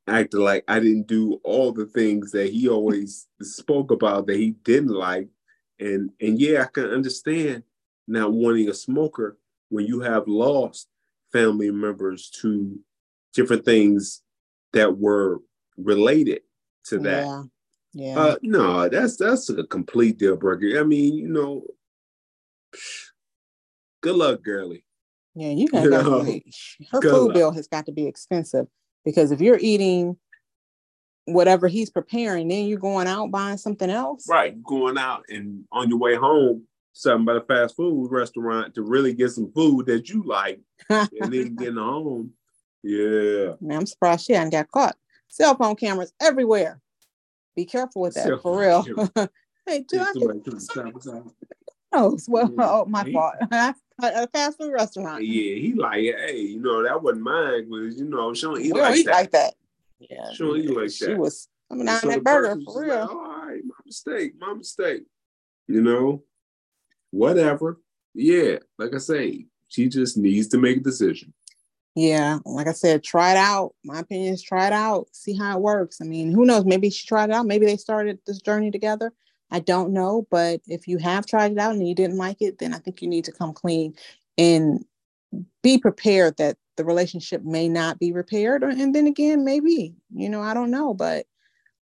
acted 0.06 0.38
like 0.38 0.64
I 0.68 0.80
didn't 0.80 1.06
do 1.06 1.40
all 1.44 1.72
the 1.72 1.86
things 1.86 2.32
that 2.32 2.50
he 2.52 2.68
always 2.68 3.26
spoke 3.40 3.90
about 3.90 4.26
that 4.26 4.36
he 4.36 4.50
didn't 4.64 4.90
like. 4.92 5.28
And 5.78 6.10
and 6.20 6.40
yeah, 6.40 6.62
I 6.62 6.66
can 6.66 6.86
understand 6.86 7.62
not 8.06 8.32
wanting 8.32 8.68
a 8.68 8.74
smoker 8.74 9.38
when 9.68 9.86
you 9.86 10.00
have 10.00 10.26
lost 10.26 10.88
family 11.32 11.70
members 11.70 12.30
to 12.40 12.78
different 13.34 13.64
things 13.64 14.22
that 14.72 14.98
were 14.98 15.40
related 15.78 16.40
to 16.86 16.98
that. 17.00 17.24
Yeah. 17.24 17.42
Yeah. 17.94 18.18
Uh, 18.18 18.36
no, 18.42 18.88
that's 18.88 19.16
that's 19.16 19.48
a 19.48 19.64
complete 19.64 20.18
deal 20.18 20.36
breaker. 20.36 20.78
I 20.78 20.84
mean, 20.84 21.14
you 21.14 21.28
know, 21.28 21.64
good 24.02 24.16
luck, 24.16 24.42
girlie. 24.42 24.84
Yeah, 25.34 25.50
you 25.50 25.68
got 25.68 25.84
to 25.84 25.90
her 26.92 27.00
food 27.00 27.32
bill 27.32 27.52
has 27.52 27.66
got 27.66 27.86
to 27.86 27.92
be 27.92 28.06
expensive 28.06 28.66
because 29.04 29.30
if 29.30 29.40
you're 29.40 29.58
eating 29.60 30.16
whatever 31.24 31.68
he's 31.68 31.90
preparing, 31.90 32.48
then 32.48 32.66
you're 32.66 32.78
going 32.78 33.06
out 33.06 33.30
buying 33.30 33.56
something 33.56 33.90
else. 33.90 34.26
Right, 34.28 34.62
going 34.62 34.98
out 34.98 35.24
and 35.28 35.64
on 35.72 35.88
your 35.88 35.98
way 35.98 36.14
home, 36.14 36.64
something 36.92 37.24
by 37.24 37.34
the 37.34 37.40
fast 37.42 37.76
food 37.76 38.10
restaurant 38.10 38.74
to 38.74 38.82
really 38.82 39.14
get 39.14 39.30
some 39.30 39.52
food 39.52 39.86
that 39.86 40.08
you 40.08 40.22
like, 40.24 40.60
and 40.90 41.32
then 41.32 41.54
getting 41.54 41.76
home. 41.76 42.32
Yeah, 42.82 43.54
man, 43.60 43.78
I'm 43.78 43.86
surprised 43.86 44.26
she 44.26 44.34
hadn't 44.34 44.50
got 44.50 44.70
caught. 44.70 44.96
Cell 45.28 45.56
phone 45.56 45.76
cameras 45.76 46.12
everywhere. 46.20 46.80
Be 47.54 47.64
careful 47.64 48.02
with 48.02 48.14
that, 48.14 48.40
for 48.42 48.58
real. 48.58 48.82
hey, 49.66 49.84
do 49.88 50.00
I 50.00 50.12
get... 50.12 50.52
Oh, 51.92 52.18
well, 52.28 52.54
oh, 52.58 52.84
my 52.86 53.10
fault. 53.10 53.34
a 54.02 54.28
fast 54.28 54.58
food 54.58 54.72
restaurant. 54.72 55.24
Yeah, 55.24 55.54
he 55.56 55.74
like, 55.74 56.00
hey, 56.00 56.36
you 56.36 56.60
know, 56.60 56.82
that 56.82 57.02
wasn't 57.02 57.22
mine 57.22 57.68
because 57.68 57.98
you 57.98 58.04
know 58.04 58.32
she 58.34 58.42
don't 58.42 58.60
eat, 58.60 58.74
like, 58.74 58.96
eat 58.96 59.06
that. 59.06 59.12
like 59.12 59.30
that. 59.32 59.54
Yeah, 59.98 60.30
she 60.32 60.44
don't 60.44 60.58
eat 60.58 60.70
like 60.70 60.90
she 60.90 61.06
that. 61.06 61.10
She 61.12 61.14
was 61.14 61.48
coming 61.68 61.86
down 61.86 62.00
so 62.00 62.08
that 62.08 62.22
burger 62.22 62.60
for 62.64 62.82
real. 62.82 63.00
Like, 63.00 63.10
All 63.10 63.46
right, 63.46 63.62
my 63.64 63.74
mistake, 63.84 64.32
my 64.38 64.54
mistake. 64.54 65.02
You 65.66 65.82
know, 65.82 66.22
whatever. 67.10 67.80
Yeah, 68.14 68.58
like 68.78 68.94
I 68.94 68.98
say, 68.98 69.46
she 69.68 69.88
just 69.88 70.16
needs 70.16 70.48
to 70.48 70.58
make 70.58 70.78
a 70.78 70.80
decision. 70.80 71.34
Yeah, 71.98 72.38
like 72.44 72.68
I 72.68 72.72
said, 72.72 73.02
try 73.02 73.32
it 73.32 73.36
out. 73.36 73.74
My 73.84 74.00
opinion 74.00 74.34
is 74.34 74.42
try 74.42 74.66
it 74.66 74.72
out, 74.72 75.08
see 75.12 75.36
how 75.36 75.56
it 75.56 75.62
works. 75.62 76.00
I 76.00 76.04
mean, 76.04 76.32
who 76.32 76.44
knows? 76.44 76.64
Maybe 76.64 76.90
she 76.90 77.06
tried 77.06 77.30
it 77.30 77.34
out. 77.34 77.46
Maybe 77.46 77.66
they 77.66 77.76
started 77.76 78.18
this 78.26 78.40
journey 78.40 78.70
together 78.70 79.12
I 79.50 79.60
don't 79.60 79.92
know, 79.92 80.26
but 80.30 80.60
if 80.66 80.86
you 80.86 80.98
have 80.98 81.26
tried 81.26 81.52
it 81.52 81.58
out 81.58 81.74
and 81.74 81.86
you 81.86 81.94
didn't 81.94 82.18
like 82.18 82.42
it, 82.42 82.58
then 82.58 82.74
I 82.74 82.78
think 82.78 83.00
you 83.00 83.08
need 83.08 83.24
to 83.24 83.32
come 83.32 83.52
clean 83.52 83.94
and 84.36 84.84
be 85.62 85.78
prepared 85.78 86.36
that 86.36 86.56
the 86.76 86.84
relationship 86.84 87.42
may 87.44 87.68
not 87.68 87.98
be 87.98 88.12
repaired. 88.12 88.62
Or, 88.62 88.68
and 88.68 88.94
then 88.94 89.06
again, 89.06 89.44
maybe, 89.44 89.94
you 90.14 90.28
know, 90.28 90.42
I 90.42 90.54
don't 90.54 90.70
know, 90.70 90.92
but 90.92 91.26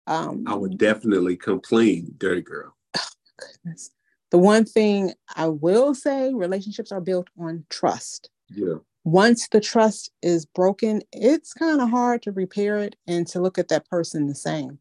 um, 0.06 0.44
I 0.46 0.54
would 0.54 0.78
definitely 0.78 1.36
come 1.36 1.60
clean, 1.60 2.14
dirty 2.18 2.42
girl. 2.42 2.74
Oh, 2.96 3.08
goodness. 3.38 3.90
The 4.30 4.38
one 4.38 4.64
thing 4.64 5.12
I 5.34 5.48
will 5.48 5.94
say 5.94 6.32
relationships 6.34 6.92
are 6.92 7.00
built 7.00 7.28
on 7.38 7.64
trust. 7.68 8.30
Yeah. 8.48 8.76
Once 9.06 9.46
the 9.52 9.60
trust 9.60 10.10
is 10.20 10.44
broken, 10.44 11.00
it's 11.12 11.54
kind 11.54 11.80
of 11.80 11.88
hard 11.88 12.20
to 12.20 12.32
repair 12.32 12.76
it 12.76 12.96
and 13.06 13.24
to 13.24 13.40
look 13.40 13.56
at 13.56 13.68
that 13.68 13.88
person 13.88 14.26
the 14.26 14.34
same. 14.34 14.80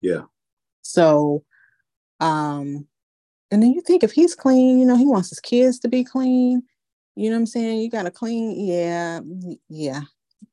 Yeah. 0.00 0.22
So 0.82 1.44
um, 2.18 2.88
and 3.52 3.62
then 3.62 3.72
you 3.72 3.80
think 3.80 4.02
if 4.02 4.10
he's 4.10 4.34
clean, 4.34 4.80
you 4.80 4.84
know, 4.84 4.96
he 4.96 5.06
wants 5.06 5.28
his 5.28 5.38
kids 5.38 5.78
to 5.80 5.88
be 5.88 6.02
clean. 6.02 6.64
You 7.14 7.30
know 7.30 7.36
what 7.36 7.42
I'm 7.42 7.46
saying? 7.46 7.78
You 7.78 7.88
got 7.88 8.02
to 8.02 8.10
clean. 8.10 8.66
Yeah. 8.66 9.20
Yeah. 9.68 10.00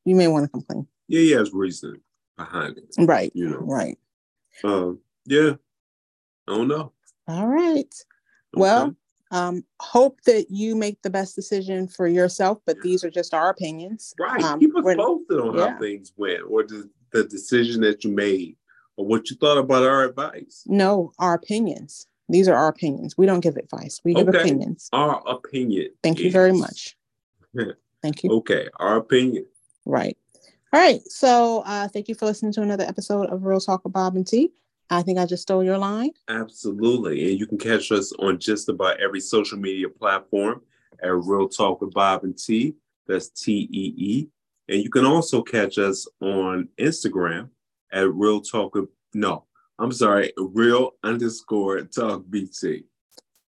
You 0.06 0.16
may 0.16 0.28
want 0.28 0.46
to 0.46 0.50
come 0.50 0.62
clean. 0.62 0.88
Yeah, 1.08 1.22
he 1.22 1.32
has 1.32 1.52
reason 1.52 2.02
behind 2.38 2.78
it. 2.78 2.94
Right. 3.00 3.32
You 3.34 3.50
know. 3.50 3.58
Right. 3.58 3.98
Um, 4.64 5.00
yeah. 5.26 5.54
I 6.48 6.52
don't 6.52 6.68
know. 6.68 6.92
All 7.28 7.48
right. 7.48 7.92
Okay. 8.54 8.62
Well, 8.62 8.96
Um, 9.32 9.64
hope 9.80 10.22
that 10.26 10.50
you 10.50 10.76
make 10.76 11.02
the 11.04 11.10
best 11.10 11.36
decision 11.36 11.88
for 11.88 12.08
yourself, 12.08 12.60
but 12.66 12.82
these 12.82 13.04
are 13.04 13.12
just 13.12 13.34
our 13.34 13.50
opinions. 13.50 14.14
Right. 14.20 14.42
Um, 14.42 14.60
Keep 14.60 14.76
us 14.76 14.84
posted 14.84 15.40
on 15.40 15.56
yeah. 15.56 15.70
how 15.70 15.80
things 15.80 16.14
went 16.18 16.42
or 16.50 16.64
the, 16.64 16.90
the 17.12 17.26
decision 17.26 17.82
that 17.82 18.04
you 18.04 18.12
made 18.12 18.58
or 18.98 19.06
what 19.06 19.30
you 19.30 19.38
thought 19.38 19.58
about 19.58 19.84
our 19.84 20.04
advice. 20.04 20.64
No, 20.66 21.12
our 21.20 21.36
opinions. 21.36 22.08
These 22.28 22.48
are 22.48 22.56
our 22.56 22.68
opinions. 22.68 23.18
We 23.18 23.26
don't 23.26 23.40
give 23.40 23.58
advice. 23.58 24.02
We 24.04 24.14
give 24.14 24.30
okay. 24.30 24.40
opinions. 24.40 24.90
Our 24.94 25.22
opinion. 25.28 25.90
Thank 26.04 26.20
is... 26.20 26.26
you 26.26 26.32
very 26.32 26.54
much. 26.54 26.98
Thank 28.02 28.24
you. 28.24 28.32
Okay. 28.32 28.68
Our 28.78 28.98
opinion. 28.98 29.46
Right. 29.86 30.18
All 30.72 30.80
right. 30.80 31.02
So 31.08 31.64
uh, 31.66 31.88
thank 31.88 32.08
you 32.08 32.16
for 32.16 32.26
listening 32.26 32.54
to 32.54 32.62
another 32.62 32.84
episode 32.84 33.30
of 33.30 33.44
Real 33.44 33.60
Talk 33.60 33.84
with 33.84 33.94
Bob 33.94 34.16
and 34.16 34.26
Tee. 34.26 34.52
I 34.90 35.02
think 35.04 35.20
I 35.20 35.26
just 35.26 35.44
stole 35.44 35.64
your 35.64 35.78
line. 35.78 36.12
Absolutely. 36.30 37.30
And 37.30 37.40
you 37.40 37.46
can 37.46 37.58
catch 37.58 37.92
us 37.92 38.12
on 38.14 38.40
just 38.40 38.70
about 38.70 39.00
every 39.00 39.20
social 39.20 39.58
media 39.58 39.88
platform 39.88 40.62
at 41.04 41.14
Real 41.14 41.48
Talk 41.48 41.82
with 41.82 41.94
Bob 41.94 42.24
and 42.24 42.38
Tee. 42.38 42.76
That's 43.08 43.30
T 43.30 43.68
E 43.72 43.94
E. 43.98 44.28
And 44.68 44.84
you 44.84 44.90
can 44.90 45.06
also 45.06 45.42
catch 45.42 45.78
us 45.78 46.08
on 46.22 46.70
Instagram 46.80 47.50
at 47.92 48.12
Real 48.14 48.42
Talk 48.42 48.76
with, 48.76 48.90
no, 49.14 49.46
I'm 49.80 49.92
sorry, 49.92 50.34
Real 50.38 50.92
underscore 51.04 51.82
Talk 51.82 52.24
BT. 52.30 52.86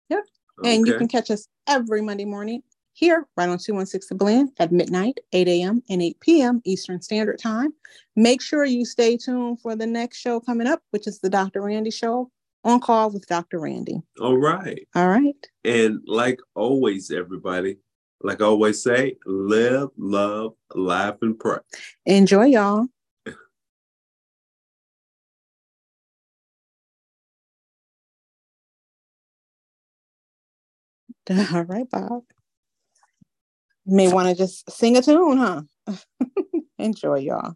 Yep. 0.10 0.24
Okay. 0.60 0.75
And 0.75 0.88
you 0.88 0.98
can 0.98 1.07
catch 1.07 1.29
us 1.29 1.48
every 1.67 2.01
Monday 2.01 2.25
morning 2.25 2.63
here 2.93 3.27
right 3.38 3.50
on 3.50 3.57
216 3.57 4.07
The 4.10 4.15
Blend 4.15 4.51
at 4.60 4.71
midnight, 4.71 5.19
8 5.33 5.48
a.m. 5.48 5.83
and 5.89 6.01
8 6.01 6.19
p.m. 6.19 6.62
Eastern 6.65 7.01
Standard 7.01 7.39
Time. 7.39 7.74
Make 8.15 8.41
sure 8.41 8.65
you 8.65 8.86
stay 8.86 9.17
tuned 9.17 9.62
for 9.62 9.75
the 9.75 9.88
next 9.88 10.17
show 10.17 10.39
coming 10.39 10.67
up, 10.67 10.81
which 10.91 11.07
is 11.07 11.19
the 11.19 11.29
Dr. 11.29 11.62
Randy 11.62 11.91
Show 11.91 12.29
on 12.63 12.79
call 12.79 13.10
with 13.12 13.27
Dr. 13.27 13.60
Randy. 13.60 14.01
All 14.19 14.38
right. 14.38 14.88
All 14.95 15.07
right. 15.07 15.36
And 15.63 16.01
like 16.05 16.39
always, 16.55 17.12
everybody, 17.12 17.77
like 18.21 18.41
I 18.41 18.45
always 18.45 18.83
say, 18.83 19.17
live, 19.25 19.89
love, 19.98 20.53
laugh, 20.75 21.15
and 21.21 21.39
pray. 21.39 21.57
Enjoy, 22.05 22.45
y'all. 22.45 22.88
All 31.53 31.63
right, 31.63 31.89
Bob. 31.89 32.24
May 33.91 34.12
want 34.13 34.29
to 34.29 34.36
just 34.36 34.71
sing 34.71 34.98
a 34.98 35.03
tune, 35.03 35.38
huh? 35.38 35.63
Enjoy, 36.79 37.19
y'all. 37.19 37.55